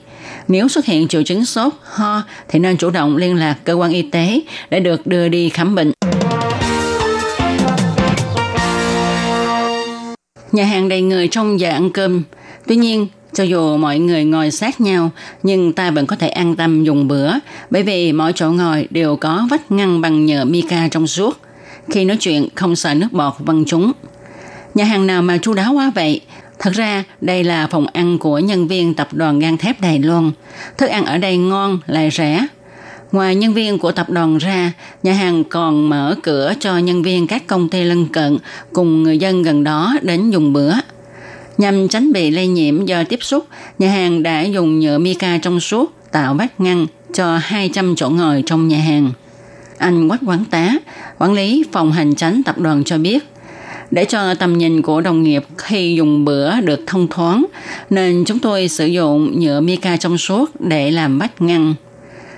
Nếu 0.47 0.67
xuất 0.67 0.85
hiện 0.85 1.07
triệu 1.07 1.23
chứng 1.23 1.45
sốt, 1.45 1.73
ho 1.83 2.23
thì 2.49 2.59
nên 2.59 2.77
chủ 2.77 2.89
động 2.89 3.17
liên 3.17 3.35
lạc 3.35 3.55
cơ 3.63 3.73
quan 3.73 3.91
y 3.91 4.01
tế 4.01 4.41
để 4.69 4.79
được 4.79 5.07
đưa 5.07 5.27
đi 5.27 5.49
khám 5.49 5.75
bệnh. 5.75 5.91
Nhà 10.51 10.65
hàng 10.65 10.89
đầy 10.89 11.01
người 11.01 11.27
trong 11.27 11.59
giờ 11.59 11.69
ăn 11.69 11.89
cơm. 11.89 12.23
Tuy 12.67 12.75
nhiên, 12.75 13.07
cho 13.33 13.43
dù 13.43 13.77
mọi 13.77 13.99
người 13.99 14.23
ngồi 14.23 14.51
sát 14.51 14.81
nhau, 14.81 15.11
nhưng 15.43 15.73
ta 15.73 15.91
vẫn 15.91 16.05
có 16.05 16.15
thể 16.15 16.29
an 16.29 16.55
tâm 16.55 16.83
dùng 16.83 17.07
bữa, 17.07 17.33
bởi 17.69 17.83
vì 17.83 18.13
mỗi 18.13 18.33
chỗ 18.35 18.51
ngồi 18.51 18.87
đều 18.89 19.15
có 19.15 19.47
vách 19.49 19.71
ngăn 19.71 20.01
bằng 20.01 20.25
nhựa 20.25 20.45
mica 20.45 20.87
trong 20.87 21.07
suốt. 21.07 21.37
Khi 21.89 22.05
nói 22.05 22.17
chuyện 22.17 22.47
không 22.55 22.75
sợ 22.75 22.93
nước 22.93 23.07
bọt 23.11 23.33
văng 23.39 23.63
chúng. 23.65 23.91
Nhà 24.75 24.83
hàng 24.85 25.07
nào 25.07 25.21
mà 25.21 25.37
chu 25.37 25.53
đáo 25.53 25.73
quá 25.73 25.91
vậy? 25.95 26.21
Thật 26.59 26.73
ra, 26.73 27.03
đây 27.21 27.43
là 27.43 27.67
phòng 27.67 27.87
ăn 27.93 28.17
của 28.17 28.39
nhân 28.39 28.67
viên 28.67 28.93
tập 28.93 29.07
đoàn 29.11 29.39
gang 29.39 29.57
thép 29.57 29.81
Đài 29.81 29.99
Loan. 29.99 30.31
Thức 30.77 30.85
ăn 30.89 31.05
ở 31.05 31.17
đây 31.17 31.37
ngon, 31.37 31.79
lại 31.87 32.09
rẻ. 32.11 32.47
Ngoài 33.11 33.35
nhân 33.35 33.53
viên 33.53 33.79
của 33.79 33.91
tập 33.91 34.09
đoàn 34.09 34.37
ra, 34.37 34.71
nhà 35.03 35.13
hàng 35.13 35.43
còn 35.43 35.89
mở 35.89 36.15
cửa 36.23 36.53
cho 36.59 36.77
nhân 36.77 37.03
viên 37.03 37.27
các 37.27 37.47
công 37.47 37.69
ty 37.69 37.83
lân 37.83 38.07
cận 38.07 38.37
cùng 38.73 39.03
người 39.03 39.17
dân 39.17 39.43
gần 39.43 39.63
đó 39.63 39.95
đến 40.01 40.29
dùng 40.29 40.53
bữa. 40.53 40.73
Nhằm 41.61 41.87
tránh 41.87 42.13
bị 42.13 42.31
lây 42.31 42.47
nhiễm 42.47 42.85
do 42.85 43.03
tiếp 43.03 43.19
xúc, 43.21 43.47
nhà 43.79 43.89
hàng 43.91 44.23
đã 44.23 44.41
dùng 44.41 44.79
nhựa 44.79 44.97
mica 44.97 45.37
trong 45.37 45.59
suốt 45.59 45.93
tạo 46.11 46.33
vách 46.33 46.59
ngăn 46.59 46.87
cho 47.13 47.37
200 47.37 47.95
chỗ 47.95 48.09
ngồi 48.09 48.43
trong 48.45 48.67
nhà 48.67 48.77
hàng. 48.77 49.11
Anh 49.77 50.09
Quách 50.09 50.19
Quán 50.25 50.45
Tá, 50.51 50.73
quản 51.17 51.33
lý 51.33 51.63
phòng 51.71 51.91
hành 51.91 52.15
tránh 52.15 52.43
tập 52.43 52.59
đoàn 52.59 52.83
cho 52.83 52.97
biết, 52.97 53.23
để 53.91 54.05
cho 54.05 54.33
tầm 54.33 54.57
nhìn 54.57 54.81
của 54.81 55.01
đồng 55.01 55.23
nghiệp 55.23 55.43
khi 55.57 55.95
dùng 55.95 56.25
bữa 56.25 56.61
được 56.61 56.79
thông 56.87 57.07
thoáng, 57.07 57.45
nên 57.89 58.23
chúng 58.25 58.39
tôi 58.39 58.67
sử 58.67 58.85
dụng 58.85 59.39
nhựa 59.39 59.61
mica 59.61 59.97
trong 59.97 60.17
suốt 60.17 60.61
để 60.61 60.91
làm 60.91 61.19
vách 61.19 61.41
ngăn. 61.41 61.73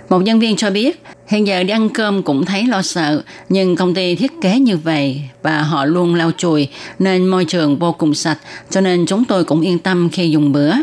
Một 0.10 0.20
nhân 0.20 0.40
viên 0.40 0.56
cho 0.56 0.70
biết, 0.70 1.04
hiện 1.28 1.48
giờ 1.48 1.64
đi 1.64 1.70
ăn 1.70 1.90
cơm 1.90 2.24
cũng 2.24 2.46
thấy 2.46 2.68
lo 2.68 2.82
sợ, 2.82 3.24
nhưng 3.50 3.76
công 3.76 3.94
ty 3.94 4.16
thiết 4.16 4.32
kế 4.42 4.60
như 4.60 4.78
vậy 4.78 5.22
và 5.42 5.62
họ 5.62 5.86
luôn 5.86 6.16
lau 6.16 6.32
chùi 6.38 6.68
nên 7.00 7.28
môi 7.28 7.46
trường 7.46 7.80
vô 7.80 7.92
cùng 7.92 8.14
sạch, 8.14 8.38
cho 8.70 8.82
nên 8.82 9.06
chúng 9.06 9.26
tôi 9.26 9.44
cũng 9.44 9.62
yên 9.62 9.80
tâm 9.80 10.10
khi 10.10 10.30
dùng 10.30 10.52
bữa. 10.52 10.74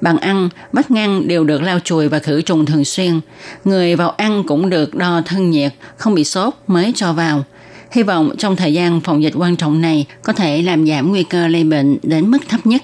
Bàn 0.00 0.16
ăn, 0.16 0.48
vách 0.72 0.90
ngăn 0.90 1.28
đều 1.28 1.44
được 1.44 1.62
lau 1.62 1.78
chùi 1.84 2.08
và 2.08 2.18
khử 2.18 2.42
trùng 2.42 2.66
thường 2.66 2.84
xuyên. 2.84 3.20
Người 3.64 3.96
vào 3.96 4.10
ăn 4.10 4.42
cũng 4.46 4.70
được 4.70 4.94
đo 4.94 5.22
thân 5.26 5.50
nhiệt, 5.50 5.72
không 5.96 6.14
bị 6.14 6.24
sốt 6.24 6.54
mới 6.66 6.92
cho 6.96 7.12
vào. 7.12 7.44
Hy 7.90 8.02
vọng 8.02 8.30
trong 8.38 8.56
thời 8.56 8.74
gian 8.74 9.00
phòng 9.00 9.22
dịch 9.22 9.32
quan 9.36 9.56
trọng 9.56 9.80
này 9.80 10.06
có 10.22 10.32
thể 10.32 10.62
làm 10.62 10.86
giảm 10.86 11.08
nguy 11.10 11.22
cơ 11.22 11.48
lây 11.48 11.64
bệnh 11.64 11.98
đến 12.02 12.30
mức 12.30 12.38
thấp 12.48 12.60
nhất. 12.66 12.82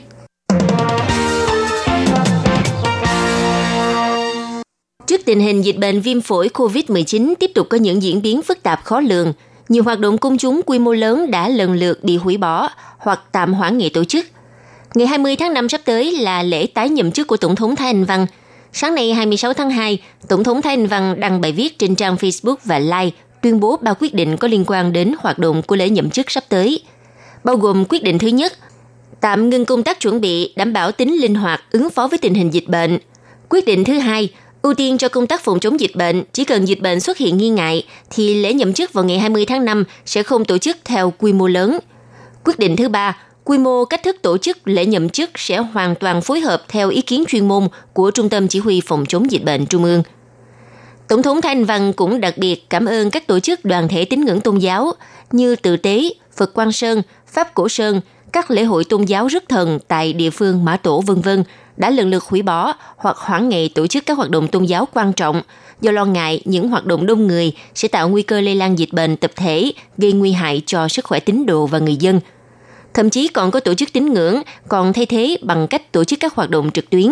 Trước 5.25 5.33
tình 5.33 5.40
hình 5.40 5.62
dịch 5.62 5.78
bệnh 5.78 6.00
viêm 6.00 6.21
phổi 6.21 6.49
COVID-19 6.49 7.35
tiếp 7.40 7.50
tục 7.54 7.66
có 7.71 7.76
những 7.76 8.02
diễn 8.02 8.23
biến 8.23 8.43
phức 8.43 8.62
tạp 8.62 8.85
khó 8.85 9.00
lường, 9.00 9.33
nhiều 9.69 9.83
hoạt 9.83 9.99
động 9.99 10.19
công 10.19 10.38
chúng 10.38 10.61
quy 10.66 10.78
mô 10.78 10.93
lớn 10.93 11.31
đã 11.31 11.49
lần 11.49 11.75
lượt 11.75 12.04
bị 12.04 12.16
hủy 12.16 12.37
bỏ 12.37 12.69
hoặc 12.99 13.21
tạm 13.33 13.54
hoãn 13.54 13.78
nghị 13.78 13.88
tổ 13.88 14.04
chức. 14.04 14.26
Ngày 14.95 15.07
20 15.07 15.37
tháng 15.37 15.54
5 15.54 15.69
sắp 15.69 15.81
tới 15.85 16.12
là 16.12 16.43
lễ 16.43 16.66
tái 16.66 16.88
nhậm 16.88 17.12
chức 17.12 17.26
của 17.26 17.37
Tổng 17.37 17.57
thống 17.57 17.76
Thái 17.76 17.87
Anh 17.87 18.04
Văn. 18.04 18.26
Sáng 18.73 18.95
nay 18.95 19.14
26 19.14 19.52
tháng 19.52 19.71
2, 19.71 20.02
Tổng 20.28 20.45
thống 20.45 20.62
Thái 20.62 20.73
Anh 20.73 20.87
Văn 20.87 21.21
đăng 21.21 21.40
bài 21.40 21.52
viết 21.52 21.78
trên 21.78 21.95
trang 21.95 22.16
Facebook 22.16 22.57
và 22.64 22.78
Line 22.78 23.11
tuyên 23.43 23.61
bố 23.61 23.76
ba 23.76 23.95
quyết 24.00 24.14
định 24.14 24.37
có 24.37 24.49
liên 24.49 24.64
quan 24.66 24.93
đến 24.93 25.14
hoạt 25.19 25.38
động 25.38 25.62
của 25.62 25.76
lễ 25.76 25.88
nhậm 25.88 26.11
chức 26.11 26.31
sắp 26.31 26.45
tới. 26.49 26.81
Bao 27.45 27.57
gồm 27.57 27.85
quyết 27.88 28.02
định 28.02 28.19
thứ 28.19 28.28
nhất, 28.28 28.52
tạm 29.21 29.50
ngưng 29.50 29.64
công 29.64 29.83
tác 29.83 30.00
chuẩn 30.00 30.21
bị 30.21 30.52
đảm 30.57 30.73
bảo 30.73 30.93
tính 30.93 31.21
linh 31.21 31.35
hoạt 31.35 31.62
ứng 31.71 31.90
phó 31.90 32.09
với 32.09 32.19
tình 32.19 32.35
hình 32.35 32.50
dịch 32.50 32.69
bệnh. 32.69 32.99
Quyết 33.49 33.66
định 33.66 33.85
thứ 33.85 33.99
hai, 33.99 34.28
ưu 34.64 34.75
tiên 34.75 34.99
cho 34.99 35.09
công 35.09 35.26
tác 35.26 35.40
phòng 35.40 35.61
chống 35.61 35.80
dịch 35.80 35.97
bệnh, 35.97 36.23
chỉ 36.33 36.44
cần 36.44 36.68
dịch 36.68 36.80
bệnh 36.80 37.00
xuất 37.00 37.18
hiện 37.18 37.37
nghi 37.37 37.49
ngại 37.49 37.87
thì 38.11 38.35
lễ 38.35 38.52
nhậm 38.52 38.73
chức 38.73 38.92
vào 38.92 39.04
ngày 39.04 39.18
20 39.18 39.44
tháng 39.47 39.64
5 39.64 39.85
sẽ 40.06 40.23
không 40.23 40.44
tổ 40.44 40.59
chức 40.59 40.76
theo 40.85 41.12
quy 41.18 41.33
mô 41.33 41.47
lớn. 41.47 41.78
Quyết 42.44 42.59
định 42.59 42.76
thứ 42.76 42.88
ba, 42.88 43.18
quy 43.44 43.59
mô 43.59 43.85
cách 43.85 44.02
thức 44.02 44.16
tổ 44.23 44.38
chức 44.38 44.59
lễ 44.64 44.87
nhậm 44.87 45.09
chức 45.09 45.30
sẽ 45.35 45.59
hoàn 45.59 45.94
toàn 45.94 46.23
phối 46.23 46.40
hợp 46.40 46.62
theo 46.68 46.88
ý 46.88 47.02
kiến 47.02 47.25
chuyên 47.28 47.49
môn 47.49 47.68
của 47.92 48.11
Trung 48.11 48.28
tâm 48.28 48.49
Chỉ 48.49 48.59
huy 48.59 48.80
Phòng 48.80 49.04
chống 49.09 49.30
dịch 49.30 49.44
bệnh 49.44 49.66
Trung 49.66 49.85
ương. 49.85 50.02
Tổng 51.09 51.23
thống 51.23 51.40
Thanh 51.40 51.64
Văn 51.64 51.92
cũng 51.92 52.21
đặc 52.21 52.38
biệt 52.38 52.71
cảm 52.71 52.87
ơn 52.87 53.11
các 53.11 53.26
tổ 53.26 53.40
chức 53.40 53.64
đoàn 53.64 53.88
thể 53.88 54.04
tín 54.04 54.21
ngưỡng 54.21 54.40
tôn 54.40 54.59
giáo 54.59 54.92
như 55.33 55.56
Tự 55.56 55.76
Tế, 55.76 56.11
Phật 56.37 56.54
Quang 56.54 56.73
Sơn, 56.73 57.02
Pháp 57.26 57.54
Cổ 57.54 57.68
Sơn, 57.68 58.00
các 58.33 58.50
lễ 58.50 58.64
hội 58.64 58.85
tôn 58.85 59.04
giáo 59.04 59.26
rước 59.26 59.44
thần 59.49 59.78
tại 59.88 60.12
địa 60.12 60.30
phương 60.30 60.64
Mã 60.64 60.76
Tổ 60.76 61.00
vân 61.00 61.21
vân 61.21 61.44
đã 61.76 61.90
lần 61.90 62.11
lượt 62.11 62.25
hủy 62.25 62.43
bỏ 62.43 62.73
hoặc 62.97 63.16
hoãn 63.16 63.49
ngày 63.49 63.71
tổ 63.75 63.87
chức 63.87 64.07
các 64.07 64.16
hoạt 64.16 64.31
động 64.31 64.49
tôn 64.49 64.64
giáo 64.64 64.88
quan 64.95 65.12
trọng 65.12 65.43
do 65.81 65.93
lo 65.93 66.04
ngại 66.04 66.40
những 66.45 66.69
hoạt 66.69 66.87
động 66.87 67.07
đông 67.07 67.26
người 67.26 67.52
sẽ 67.75 67.88
tạo 67.88 68.09
nguy 68.09 68.23
cơ 68.23 68.40
lây 68.40 68.54
lan 68.54 68.78
dịch 68.78 68.93
bệnh 68.93 69.16
tập 69.16 69.33
thể, 69.37 69.73
gây 69.99 70.12
nguy 70.12 70.33
hại 70.33 70.62
cho 70.66 70.88
sức 70.88 71.04
khỏe 71.04 71.21
tín 71.21 71.47
đồ 71.47 71.66
và 71.66 71.78
người 71.78 71.97
dân. 71.97 72.21
Thậm 72.95 73.11
chí 73.11 73.28
còn 73.28 73.50
có 73.50 73.61
tổ 73.61 73.75
chức 73.75 73.93
tín 73.93 74.12
ngưỡng 74.12 74.43
còn 74.69 74.93
thay 74.93 75.07
thế 75.07 75.37
bằng 75.43 75.66
cách 75.66 75.93
tổ 75.93 76.04
chức 76.04 76.21
các 76.21 76.35
hoạt 76.35 76.50
động 76.50 76.71
trực 76.71 76.90
tuyến. 76.90 77.11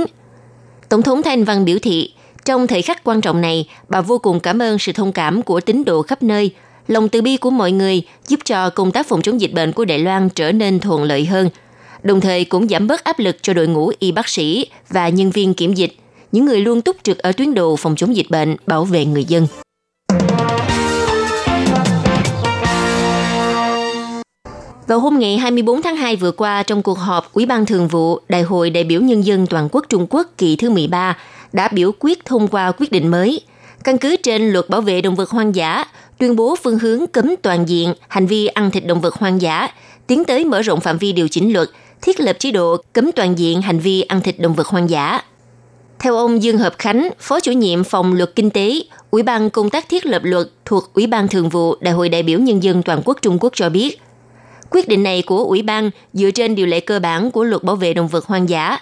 Tổng 0.88 1.02
thống 1.02 1.22
Thanh 1.22 1.44
Văn 1.44 1.64
biểu 1.64 1.78
thị, 1.82 2.12
trong 2.44 2.66
thời 2.66 2.82
khắc 2.82 3.04
quan 3.04 3.20
trọng 3.20 3.40
này, 3.40 3.68
bà 3.88 4.00
vô 4.00 4.18
cùng 4.18 4.40
cảm 4.40 4.62
ơn 4.62 4.78
sự 4.78 4.92
thông 4.92 5.12
cảm 5.12 5.42
của 5.42 5.60
tín 5.60 5.84
đồ 5.84 6.02
khắp 6.02 6.22
nơi, 6.22 6.50
lòng 6.88 7.08
từ 7.08 7.22
bi 7.22 7.36
của 7.36 7.50
mọi 7.50 7.72
người 7.72 8.02
giúp 8.28 8.40
cho 8.44 8.70
công 8.70 8.92
tác 8.92 9.08
phòng 9.08 9.22
chống 9.22 9.40
dịch 9.40 9.52
bệnh 9.52 9.72
của 9.72 9.84
Đài 9.84 9.98
Loan 9.98 10.28
trở 10.28 10.52
nên 10.52 10.80
thuận 10.80 11.02
lợi 11.02 11.24
hơn, 11.24 11.50
đồng 12.02 12.20
thời 12.20 12.44
cũng 12.44 12.68
giảm 12.68 12.86
bớt 12.86 13.04
áp 13.04 13.18
lực 13.18 13.36
cho 13.42 13.54
đội 13.54 13.66
ngũ 13.66 13.92
y 13.98 14.12
bác 14.12 14.28
sĩ 14.28 14.66
và 14.88 15.08
nhân 15.08 15.30
viên 15.30 15.54
kiểm 15.54 15.74
dịch, 15.74 15.96
những 16.32 16.44
người 16.44 16.60
luôn 16.60 16.80
túc 16.80 16.96
trực 17.02 17.18
ở 17.18 17.32
tuyến 17.32 17.54
đầu 17.54 17.76
phòng 17.76 17.96
chống 17.96 18.16
dịch 18.16 18.30
bệnh, 18.30 18.56
bảo 18.66 18.84
vệ 18.84 19.04
người 19.04 19.24
dân. 19.24 19.46
Vào 24.86 25.00
hôm 25.00 25.18
ngày 25.18 25.38
24 25.38 25.82
tháng 25.82 25.96
2 25.96 26.16
vừa 26.16 26.32
qua, 26.32 26.62
trong 26.62 26.82
cuộc 26.82 26.98
họp 26.98 27.32
Ủy 27.32 27.46
ban 27.46 27.66
Thường 27.66 27.88
vụ 27.88 28.20
Đại 28.28 28.42
hội 28.42 28.70
đại 28.70 28.84
biểu 28.84 29.00
Nhân 29.00 29.24
dân 29.24 29.46
Toàn 29.46 29.68
quốc 29.72 29.86
Trung 29.88 30.06
Quốc 30.10 30.26
kỳ 30.38 30.56
thứ 30.56 30.70
13 30.70 31.16
đã 31.52 31.68
biểu 31.68 31.92
quyết 31.98 32.24
thông 32.24 32.48
qua 32.48 32.72
quyết 32.78 32.92
định 32.92 33.08
mới. 33.08 33.40
Căn 33.84 33.98
cứ 33.98 34.16
trên 34.16 34.50
luật 34.50 34.68
bảo 34.68 34.80
vệ 34.80 35.00
động 35.00 35.14
vật 35.14 35.30
hoang 35.30 35.54
dã, 35.54 35.84
tuyên 36.18 36.36
bố 36.36 36.56
phương 36.62 36.78
hướng 36.78 37.06
cấm 37.06 37.34
toàn 37.42 37.68
diện 37.68 37.94
hành 38.08 38.26
vi 38.26 38.46
ăn 38.46 38.70
thịt 38.70 38.86
động 38.86 39.00
vật 39.00 39.14
hoang 39.14 39.42
dã, 39.42 39.68
tiến 40.06 40.24
tới 40.24 40.44
mở 40.44 40.62
rộng 40.62 40.80
phạm 40.80 40.98
vi 40.98 41.12
điều 41.12 41.28
chỉnh 41.28 41.52
luật, 41.52 41.68
thiết 42.02 42.20
lập 42.20 42.36
chế 42.38 42.50
độ 42.50 42.76
cấm 42.92 43.12
toàn 43.12 43.38
diện 43.38 43.62
hành 43.62 43.78
vi 43.78 44.02
ăn 44.02 44.20
thịt 44.20 44.38
động 44.38 44.54
vật 44.54 44.66
hoang 44.66 44.90
dã. 44.90 45.20
Theo 45.98 46.16
ông 46.16 46.42
Dương 46.42 46.58
Hợp 46.58 46.74
Khánh, 46.78 47.08
Phó 47.18 47.40
chủ 47.40 47.52
nhiệm 47.52 47.84
phòng 47.84 48.14
luật 48.14 48.32
kinh 48.36 48.50
tế, 48.50 48.74
Ủy 49.10 49.22
ban 49.22 49.50
công 49.50 49.70
tác 49.70 49.88
thiết 49.88 50.06
lập 50.06 50.22
luật 50.24 50.48
thuộc 50.64 50.94
Ủy 50.94 51.06
ban 51.06 51.28
Thường 51.28 51.48
vụ 51.48 51.74
Đại 51.80 51.94
hội 51.94 52.08
đại 52.08 52.22
biểu 52.22 52.38
Nhân 52.38 52.62
dân 52.62 52.82
Toàn 52.82 53.02
quốc 53.04 53.18
Trung 53.22 53.38
Quốc 53.40 53.52
cho 53.56 53.68
biết, 53.68 54.00
quyết 54.70 54.88
định 54.88 55.02
này 55.02 55.22
của 55.22 55.44
Ủy 55.44 55.62
ban 55.62 55.90
dựa 56.12 56.30
trên 56.30 56.54
điều 56.54 56.66
lệ 56.66 56.80
cơ 56.80 56.98
bản 56.98 57.30
của 57.30 57.44
luật 57.44 57.62
bảo 57.62 57.76
vệ 57.76 57.94
động 57.94 58.08
vật 58.08 58.24
hoang 58.24 58.48
dã, 58.48 58.78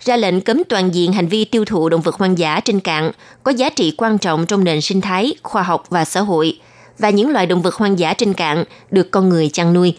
ra 0.00 0.16
lệnh 0.16 0.40
cấm 0.40 0.62
toàn 0.68 0.94
diện 0.94 1.12
hành 1.12 1.28
vi 1.28 1.44
tiêu 1.44 1.64
thụ 1.64 1.88
động 1.88 2.00
vật 2.00 2.14
hoang 2.14 2.38
dã 2.38 2.60
trên 2.60 2.80
cạn 2.80 3.10
có 3.42 3.50
giá 3.50 3.70
trị 3.70 3.94
quan 3.96 4.18
trọng 4.18 4.46
trong 4.46 4.64
nền 4.64 4.80
sinh 4.80 5.00
thái, 5.00 5.34
khoa 5.42 5.62
học 5.62 5.84
và 5.90 6.04
xã 6.04 6.20
hội, 6.20 6.60
và 6.98 7.10
những 7.10 7.30
loài 7.30 7.46
động 7.46 7.62
vật 7.62 7.74
hoang 7.74 7.98
dã 7.98 8.14
trên 8.14 8.32
cạn 8.32 8.64
được 8.90 9.10
con 9.10 9.28
người 9.28 9.50
chăn 9.52 9.72
nuôi. 9.72 9.96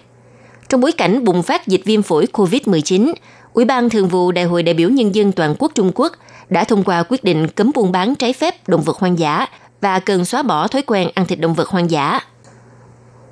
Trong 0.70 0.82
bối 0.82 0.92
cảnh 0.92 1.24
bùng 1.24 1.44
phát 1.44 1.68
dịch 1.68 1.82
viêm 1.86 2.02
phổi 2.02 2.28
COVID-19, 2.34 3.14
Ủy 3.54 3.66
ban 3.66 3.90
Thường 3.90 4.08
vụ 4.08 4.32
Đại 4.32 4.46
hội 4.46 4.64
đại 4.64 4.74
biểu 4.74 4.90
Nhân 4.90 5.16
dân 5.16 5.32
Toàn 5.32 5.56
quốc 5.60 5.72
Trung 5.76 5.92
Quốc 5.96 6.14
đã 6.50 6.64
thông 6.64 6.84
qua 6.84 7.04
quyết 7.10 7.24
định 7.24 7.48
cấm 7.48 7.72
buôn 7.76 7.92
bán 7.92 8.16
trái 8.16 8.34
phép 8.34 8.70
động 8.70 8.82
vật 8.82 8.98
hoang 8.98 9.20
dã 9.20 9.46
và 9.82 10.00
cần 10.00 10.26
xóa 10.26 10.44
bỏ 10.44 10.68
thói 10.68 10.82
quen 10.82 11.10
ăn 11.16 11.26
thịt 11.26 11.40
động 11.40 11.54
vật 11.54 11.70
hoang 11.70 11.92
dã. 11.92 12.20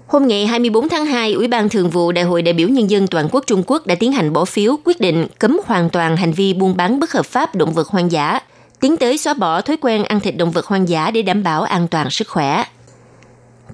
Hôm 0.08 0.27
ngày 0.27 0.48
24 0.48 0.89
tháng 0.89 1.06
2, 1.06 1.34
Ủy 1.34 1.48
ban 1.48 1.70
Thường 1.70 1.89
vụ 1.89 2.12
Đại 2.12 2.24
hội 2.24 2.41
đại 2.41 2.53
biểu 2.53 2.67
Nhân 2.67 2.89
dân 2.89 3.08
Toàn 3.08 3.27
quốc 3.32 3.44
Trung 3.48 3.63
Quốc 3.67 3.88
đã 3.88 3.96
tiến 3.96 4.12
hành 4.12 4.34
bỏ 4.34 4.46
phiếu 4.46 4.77
quyết 4.84 5.00
định 5.00 5.27
cấm 5.39 5.60
hoàn 5.65 5.89
toàn 5.89 6.17
hành 6.17 6.32
vi 6.32 6.53
buôn 6.53 6.77
bán 6.77 7.00
bất 7.00 7.12
hợp 7.12 7.25
pháp 7.25 7.56
động 7.56 7.74
vật 7.74 7.88
hoang 7.88 8.12
dã, 8.12 8.39
tiến 8.79 8.98
tới 8.98 9.17
xóa 9.17 9.34
bỏ 9.34 9.62
thói 9.62 9.77
quen 9.77 10.03
ăn 10.03 10.20
thịt 10.20 10.38
động 10.38 10.51
vật 10.51 10.65
hoang 10.65 10.89
dã 10.89 11.12
để 11.12 11.22
đảm 11.22 11.44
bảo 11.44 11.63
an 11.63 11.88
toàn 11.88 12.10
sức 12.10 12.27
khỏe. 12.27 12.63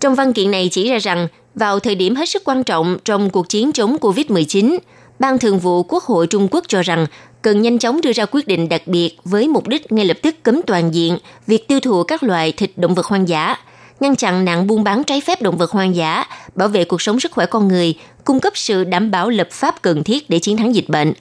Trong 0.03 0.15
văn 0.15 0.33
kiện 0.33 0.51
này 0.51 0.69
chỉ 0.71 0.89
ra 0.89 0.97
rằng, 0.97 1.27
vào 1.55 1.79
thời 1.79 1.95
điểm 1.95 2.15
hết 2.15 2.29
sức 2.29 2.43
quan 2.45 2.63
trọng 2.63 2.97
trong 3.05 3.29
cuộc 3.29 3.49
chiến 3.49 3.71
chống 3.71 3.97
COVID-19, 4.01 4.77
Ban 5.19 5.39
Thường 5.39 5.59
vụ 5.59 5.83
Quốc 5.83 6.03
hội 6.03 6.27
Trung 6.27 6.47
Quốc 6.51 6.63
cho 6.67 6.81
rằng 6.81 7.05
cần 7.41 7.61
nhanh 7.61 7.79
chóng 7.79 8.01
đưa 8.01 8.11
ra 8.13 8.25
quyết 8.31 8.47
định 8.47 8.69
đặc 8.69 8.87
biệt 8.87 9.17
với 9.23 9.47
mục 9.47 9.67
đích 9.67 9.91
ngay 9.91 10.05
lập 10.05 10.17
tức 10.21 10.35
cấm 10.43 10.61
toàn 10.67 10.93
diện 10.93 11.17
việc 11.47 11.67
tiêu 11.67 11.79
thụ 11.79 12.03
các 12.03 12.23
loại 12.23 12.51
thịt 12.51 12.71
động 12.75 12.95
vật 12.95 13.05
hoang 13.05 13.27
dã, 13.27 13.55
ngăn 13.99 14.15
chặn 14.15 14.45
nạn 14.45 14.67
buôn 14.67 14.83
bán 14.83 15.03
trái 15.03 15.21
phép 15.21 15.41
động 15.41 15.57
vật 15.57 15.71
hoang 15.71 15.95
dã, 15.95 16.25
bảo 16.55 16.67
vệ 16.67 16.85
cuộc 16.85 17.01
sống 17.01 17.19
sức 17.19 17.31
khỏe 17.31 17.45
con 17.45 17.67
người, 17.67 17.93
cung 18.23 18.39
cấp 18.39 18.53
sự 18.55 18.83
đảm 18.83 19.11
bảo 19.11 19.29
lập 19.29 19.47
pháp 19.51 19.81
cần 19.81 20.03
thiết 20.03 20.29
để 20.29 20.39
chiến 20.39 20.57
thắng 20.57 20.75
dịch 20.75 20.89
bệnh. 20.89 21.13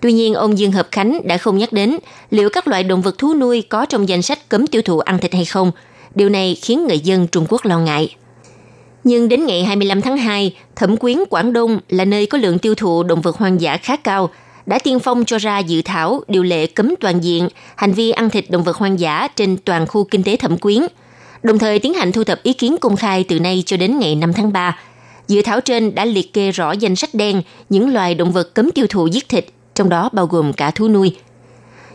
Tuy 0.00 0.12
nhiên, 0.12 0.34
ông 0.34 0.58
Dương 0.58 0.72
Hợp 0.72 0.88
Khánh 0.90 1.20
đã 1.24 1.36
không 1.36 1.58
nhắc 1.58 1.72
đến 1.72 1.98
liệu 2.30 2.50
các 2.50 2.68
loại 2.68 2.82
động 2.84 3.02
vật 3.02 3.18
thú 3.18 3.34
nuôi 3.34 3.62
có 3.62 3.86
trong 3.86 4.08
danh 4.08 4.22
sách 4.22 4.48
cấm 4.48 4.66
tiêu 4.66 4.82
thụ 4.82 4.98
ăn 4.98 5.18
thịt 5.18 5.34
hay 5.34 5.44
không. 5.44 5.72
Điều 6.18 6.28
này 6.28 6.56
khiến 6.62 6.86
người 6.86 6.98
dân 6.98 7.26
Trung 7.26 7.46
Quốc 7.48 7.64
lo 7.64 7.78
ngại. 7.78 8.16
Nhưng 9.04 9.28
đến 9.28 9.46
ngày 9.46 9.64
25 9.64 10.02
tháng 10.02 10.16
2, 10.16 10.54
Thẩm 10.76 10.96
quyến 10.96 11.18
Quảng 11.30 11.52
Đông 11.52 11.80
là 11.88 12.04
nơi 12.04 12.26
có 12.26 12.38
lượng 12.38 12.58
tiêu 12.58 12.74
thụ 12.74 13.02
động 13.02 13.20
vật 13.20 13.36
hoang 13.36 13.60
dã 13.60 13.76
khá 13.76 13.96
cao, 13.96 14.30
đã 14.66 14.78
tiên 14.78 14.98
phong 14.98 15.24
cho 15.24 15.38
ra 15.38 15.58
dự 15.58 15.82
thảo 15.82 16.20
điều 16.28 16.42
lệ 16.42 16.66
cấm 16.66 16.94
toàn 17.00 17.24
diện 17.24 17.48
hành 17.76 17.92
vi 17.92 18.10
ăn 18.10 18.30
thịt 18.30 18.50
động 18.50 18.64
vật 18.64 18.76
hoang 18.76 19.00
dã 19.00 19.28
trên 19.36 19.56
toàn 19.56 19.86
khu 19.86 20.04
kinh 20.04 20.22
tế 20.22 20.36
Thẩm 20.36 20.58
quyến, 20.58 20.82
đồng 21.42 21.58
thời 21.58 21.78
tiến 21.78 21.94
hành 21.94 22.12
thu 22.12 22.24
thập 22.24 22.42
ý 22.42 22.52
kiến 22.52 22.76
công 22.80 22.96
khai 22.96 23.24
từ 23.24 23.40
nay 23.40 23.62
cho 23.66 23.76
đến 23.76 23.98
ngày 23.98 24.14
5 24.14 24.32
tháng 24.32 24.52
3. 24.52 24.78
Dự 25.28 25.42
thảo 25.42 25.60
trên 25.60 25.94
đã 25.94 26.04
liệt 26.04 26.32
kê 26.32 26.50
rõ 26.50 26.72
danh 26.72 26.96
sách 26.96 27.14
đen 27.14 27.42
những 27.68 27.92
loài 27.94 28.14
động 28.14 28.32
vật 28.32 28.54
cấm 28.54 28.70
tiêu 28.70 28.86
thụ 28.88 29.06
giết 29.06 29.28
thịt, 29.28 29.46
trong 29.74 29.88
đó 29.88 30.08
bao 30.12 30.26
gồm 30.26 30.52
cả 30.52 30.70
thú 30.70 30.88
nuôi. 30.88 31.16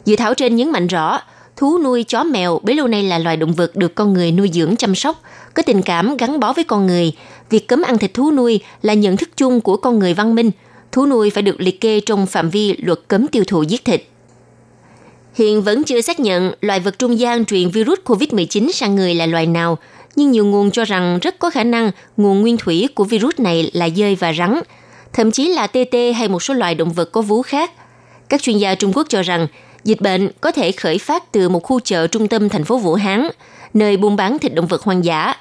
Dự 0.05 0.15
thảo 0.15 0.33
trên 0.33 0.55
nhấn 0.55 0.71
mạnh 0.71 0.87
rõ, 0.87 1.19
thú 1.55 1.79
nuôi 1.83 2.03
chó 2.03 2.23
mèo 2.23 2.59
bấy 2.63 2.75
lâu 2.75 2.87
nay 2.87 3.03
là 3.03 3.17
loài 3.17 3.37
động 3.37 3.53
vật 3.53 3.75
được 3.75 3.95
con 3.95 4.13
người 4.13 4.31
nuôi 4.31 4.49
dưỡng 4.53 4.75
chăm 4.75 4.95
sóc, 4.95 5.21
có 5.53 5.63
tình 5.63 5.81
cảm 5.81 6.17
gắn 6.17 6.39
bó 6.39 6.53
với 6.53 6.63
con 6.63 6.87
người. 6.87 7.11
Việc 7.49 7.67
cấm 7.67 7.81
ăn 7.81 7.97
thịt 7.97 8.13
thú 8.13 8.31
nuôi 8.31 8.59
là 8.81 8.93
nhận 8.93 9.17
thức 9.17 9.29
chung 9.37 9.61
của 9.61 9.77
con 9.77 9.99
người 9.99 10.13
văn 10.13 10.35
minh. 10.35 10.51
Thú 10.91 11.05
nuôi 11.05 11.29
phải 11.29 11.43
được 11.43 11.61
liệt 11.61 11.81
kê 11.81 11.99
trong 11.99 12.25
phạm 12.25 12.49
vi 12.49 12.75
luật 12.77 12.99
cấm 13.07 13.27
tiêu 13.27 13.43
thụ 13.47 13.63
giết 13.63 13.85
thịt. 13.85 14.03
Hiện 15.33 15.61
vẫn 15.61 15.83
chưa 15.83 16.01
xác 16.01 16.19
nhận 16.19 16.51
loài 16.61 16.79
vật 16.79 16.99
trung 16.99 17.19
gian 17.19 17.45
truyền 17.45 17.69
virus 17.69 17.99
COVID-19 18.05 18.71
sang 18.71 18.95
người 18.95 19.15
là 19.15 19.25
loài 19.25 19.45
nào, 19.45 19.77
nhưng 20.15 20.31
nhiều 20.31 20.45
nguồn 20.45 20.71
cho 20.71 20.85
rằng 20.85 21.19
rất 21.21 21.39
có 21.39 21.49
khả 21.49 21.63
năng 21.63 21.91
nguồn 22.17 22.41
nguyên 22.41 22.57
thủy 22.57 22.87
của 22.95 23.03
virus 23.03 23.39
này 23.39 23.71
là 23.73 23.89
dơi 23.89 24.15
và 24.15 24.33
rắn, 24.33 24.59
thậm 25.13 25.31
chí 25.31 25.47
là 25.47 25.67
tê 25.67 25.85
tê 25.91 26.13
hay 26.13 26.27
một 26.27 26.43
số 26.43 26.53
loài 26.53 26.75
động 26.75 26.93
vật 26.93 27.11
có 27.11 27.21
vú 27.21 27.41
khác. 27.41 27.71
Các 28.29 28.41
chuyên 28.41 28.57
gia 28.57 28.75
Trung 28.75 28.93
Quốc 28.93 29.07
cho 29.09 29.21
rằng 29.21 29.47
dịch 29.83 30.01
bệnh 30.01 30.29
có 30.41 30.51
thể 30.51 30.71
khởi 30.71 30.97
phát 30.97 31.31
từ 31.31 31.49
một 31.49 31.63
khu 31.63 31.79
chợ 31.79 32.07
trung 32.07 32.27
tâm 32.27 32.49
thành 32.49 32.63
phố 32.63 32.77
Vũ 32.77 32.93
Hán, 32.93 33.27
nơi 33.73 33.97
buôn 33.97 34.15
bán 34.15 34.39
thịt 34.39 34.53
động 34.53 34.67
vật 34.67 34.81
hoang 34.81 35.05
dã. 35.05 35.33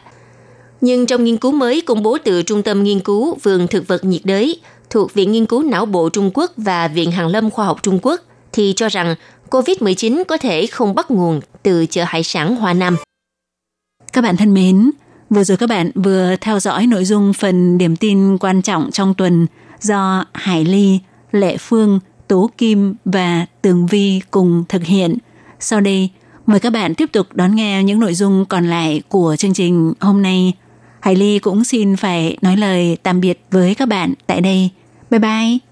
Nhưng 0.80 1.06
trong 1.06 1.24
nghiên 1.24 1.36
cứu 1.36 1.52
mới 1.52 1.80
công 1.80 2.02
bố 2.02 2.18
từ 2.24 2.42
Trung 2.42 2.62
tâm 2.62 2.82
Nghiên 2.82 3.00
cứu 3.00 3.38
Vườn 3.42 3.66
Thực 3.68 3.88
vật 3.88 4.04
nhiệt 4.04 4.20
đới 4.24 4.60
thuộc 4.90 5.14
Viện 5.14 5.32
Nghiên 5.32 5.46
cứu 5.46 5.62
Não 5.62 5.86
bộ 5.86 6.08
Trung 6.08 6.30
Quốc 6.34 6.52
và 6.56 6.88
Viện 6.88 7.10
Hàn 7.10 7.28
lâm 7.28 7.50
Khoa 7.50 7.66
học 7.66 7.82
Trung 7.82 7.98
Quốc 8.02 8.20
thì 8.52 8.72
cho 8.76 8.88
rằng 8.88 9.14
COVID-19 9.50 10.24
có 10.24 10.36
thể 10.36 10.66
không 10.66 10.94
bắt 10.94 11.10
nguồn 11.10 11.40
từ 11.62 11.86
chợ 11.86 12.04
hải 12.06 12.22
sản 12.22 12.56
Hoa 12.56 12.72
Nam. 12.72 12.96
Các 14.12 14.20
bạn 14.20 14.36
thân 14.36 14.54
mến, 14.54 14.90
vừa 15.30 15.44
rồi 15.44 15.56
các 15.56 15.68
bạn 15.68 15.90
vừa 15.94 16.36
theo 16.40 16.60
dõi 16.60 16.86
nội 16.86 17.04
dung 17.04 17.32
phần 17.32 17.78
điểm 17.78 17.96
tin 17.96 18.38
quan 18.38 18.62
trọng 18.62 18.90
trong 18.92 19.14
tuần 19.14 19.46
do 19.80 20.24
Hải 20.32 20.64
Ly, 20.64 20.98
Lệ 21.32 21.56
Phương, 21.56 22.00
Tố 22.28 22.50
Kim 22.58 22.94
và 23.04 23.46
Tường 23.62 23.86
Vi 23.86 24.20
cùng 24.30 24.64
thực 24.68 24.84
hiện. 24.84 25.18
Sau 25.60 25.80
đây, 25.80 26.10
mời 26.46 26.60
các 26.60 26.70
bạn 26.70 26.94
tiếp 26.94 27.12
tục 27.12 27.26
đón 27.32 27.54
nghe 27.54 27.82
những 27.82 28.00
nội 28.00 28.14
dung 28.14 28.44
còn 28.44 28.66
lại 28.66 29.02
của 29.08 29.36
chương 29.38 29.54
trình 29.54 29.92
hôm 30.00 30.22
nay. 30.22 30.52
Hải 31.00 31.16
Ly 31.16 31.38
cũng 31.38 31.64
xin 31.64 31.96
phải 31.96 32.36
nói 32.42 32.56
lời 32.56 32.96
tạm 33.02 33.20
biệt 33.20 33.40
với 33.50 33.74
các 33.74 33.88
bạn 33.88 34.14
tại 34.26 34.40
đây. 34.40 34.70
Bye 35.10 35.18
bye! 35.18 35.71